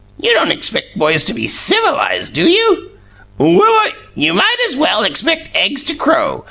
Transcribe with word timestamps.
You 0.19 0.33
don't 0.33 0.49
expect 0.51 0.97
boys 0.97 1.23
to 1.25 1.33
be 1.35 1.47
civilized, 1.47 2.33
do 2.33 2.49
you?" 2.49 2.89
"Well, 3.37 3.61
I" 3.61 3.91
"You 4.25 4.33
might 4.33 4.57
as 4.67 4.75
well 4.75 5.03
expect 5.03 5.55
eggs 5.55 5.83
to 5.83 5.93
crow. 5.95 6.39